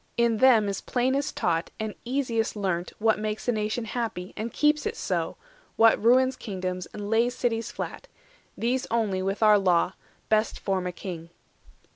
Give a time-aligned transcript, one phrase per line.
[0.17, 4.51] 360 In them is plainest taught, and easiest learnt, What makes a nation happy, and
[4.51, 5.37] keeps it so,
[5.75, 8.07] What ruins kingdoms, and lays cities flat;
[8.57, 9.93] These only, with our Law,
[10.27, 11.29] best form a king."